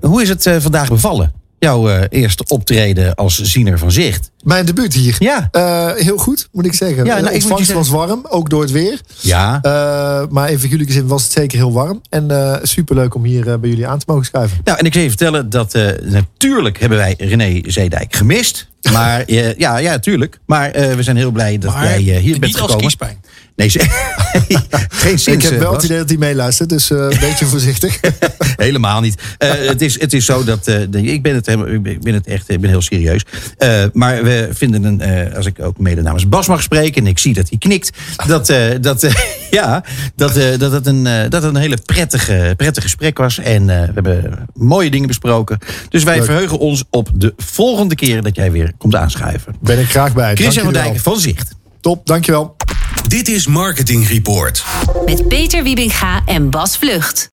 Hoe 0.00 0.22
is 0.22 0.28
het 0.28 0.50
vandaag 0.58 0.88
bevallen? 0.88 1.32
Jouw 1.62 1.88
eh, 1.88 2.02
eerste 2.08 2.44
optreden 2.48 3.14
als 3.14 3.40
ziener 3.42 3.78
van 3.78 3.92
zicht. 3.92 4.30
Mijn 4.44 4.66
debuut 4.66 4.94
hier. 4.94 5.16
Ja. 5.18 5.48
Eh, 5.50 5.90
heel 5.94 6.16
goed, 6.16 6.48
moet 6.52 6.66
ik 6.66 6.72
zeggen. 6.74 7.04
Ja, 7.04 7.12
nou, 7.12 7.18
de 7.26 7.28
je 7.28 7.34
ontvangst 7.34 7.72
was 7.72 7.88
zeggen- 7.88 8.06
warm, 8.06 8.26
ook 8.28 8.50
door 8.50 8.60
het 8.62 8.70
weer. 8.70 9.00
Ja. 9.20 9.58
Eh, 9.62 10.22
maar 10.30 10.50
in 10.50 10.58
figuurlijke 10.58 10.92
zin 10.92 11.06
was 11.06 11.22
het 11.22 11.32
zeker 11.32 11.58
heel 11.58 11.72
warm. 11.72 12.00
En 12.08 12.30
eh 12.30 12.56
superleuk 12.62 13.14
om 13.14 13.24
hier 13.24 13.48
eh, 13.48 13.58
bij 13.58 13.68
jullie 13.68 13.86
aan 13.86 13.98
te 13.98 14.04
mogen 14.08 14.24
schuiven. 14.24 14.60
Nou, 14.64 14.78
en 14.78 14.84
ik 14.84 14.92
zal 14.92 15.02
je 15.02 15.08
vertellen 15.08 15.50
dat 15.50 15.74
eh, 15.74 15.86
natuurlijk 16.02 16.80
hebben 16.80 16.98
wij 16.98 17.14
René 17.18 17.60
Zeedijk 17.70 18.14
gemist. 18.16 18.70
Maar 18.90 19.20
eh, 19.20 19.54
ja, 19.56 19.78
ja, 19.78 19.98
tuurlijk. 19.98 20.38
Maar 20.46 20.70
eh, 20.70 20.94
we 20.94 21.02
zijn 21.02 21.16
heel 21.16 21.30
blij 21.30 21.58
dat 21.58 21.74
Maar 21.74 22.00
jij 22.00 22.16
eh, 22.16 22.22
hier 22.22 22.38
bent 22.38 22.44
niet 22.44 22.54
als 22.54 22.60
gekomen. 22.60 22.80
kiespijn. 22.80 23.20
Nee, 23.56 23.70
geen 24.90 25.18
zin. 25.18 25.34
ik 25.34 25.42
heb 25.42 25.58
wel 25.58 25.72
het 25.72 25.82
idee 25.82 25.98
dat 25.98 26.08
hij 26.08 26.18
meeluistert, 26.18 26.68
dus 26.68 26.90
een 26.90 27.16
beetje 27.20 27.46
voorzichtig. 27.54 28.00
Helemaal 28.56 29.00
niet. 29.00 29.22
Het, 29.38 29.82
is, 29.82 30.00
het 30.00 30.12
is 30.12 30.24
zo 30.24 30.44
dat. 30.44 30.68
ik, 30.92 31.22
ben 31.22 31.34
het, 31.34 31.48
ik 31.82 32.02
ben 32.02 32.14
het 32.14 32.26
echt 32.26 32.48
ik 32.48 32.60
ben 32.60 32.70
heel 32.70 32.82
serieus. 32.82 33.24
Maar 33.92 34.24
we 34.24 34.48
vinden 34.52 34.84
een. 34.84 35.34
als 35.34 35.46
ik 35.46 35.60
ook 35.60 35.78
mede 35.78 36.02
namens 36.02 36.28
Bas 36.28 36.46
mag 36.46 36.62
spreken. 36.62 37.02
en 37.02 37.08
ik 37.08 37.18
zie 37.18 37.34
dat 37.34 37.48
hij 37.48 37.58
knikt. 37.58 37.90
dat, 38.26 38.52
dat, 38.80 39.06
ja, 39.60 39.84
dat, 40.16 40.36
eh, 40.36 40.58
dat, 40.58 40.72
het 40.72 40.86
een, 40.86 41.06
eh, 41.06 41.20
dat 41.28 41.42
het 41.42 41.54
een 41.54 41.60
hele 41.60 41.78
prettige, 41.86 42.54
prettig 42.56 42.82
gesprek 42.82 43.18
was. 43.18 43.38
En 43.38 43.70
eh, 43.70 43.86
we 43.86 43.92
hebben 43.94 44.48
mooie 44.54 44.90
dingen 44.90 45.06
besproken. 45.06 45.58
Dus 45.88 46.02
wij 46.02 46.16
Leuk. 46.16 46.24
verheugen 46.24 46.58
ons 46.58 46.84
op 46.90 47.08
de 47.14 47.34
volgende 47.36 47.94
keer 47.94 48.22
dat 48.22 48.36
jij 48.36 48.52
weer 48.52 48.72
komt 48.78 48.94
aanschuiven. 48.94 49.54
Ben 49.60 49.78
ik 49.78 49.90
graag 49.90 50.14
bij. 50.14 50.34
Christian 50.34 50.64
van 50.64 50.72
Dankjewel. 50.72 50.92
Dijk 50.92 51.04
van 51.04 51.20
Zicht. 51.20 51.54
Top, 51.80 52.06
dankjewel. 52.06 52.56
Dit 53.08 53.28
is 53.28 53.46
Marketing 53.46 54.08
Report. 54.08 54.64
Met 55.04 55.28
Peter 55.28 55.62
Wiebinga 55.62 56.22
en 56.26 56.50
Bas 56.50 56.76
Vlucht. 56.76 57.30